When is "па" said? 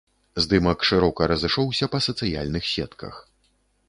1.97-2.01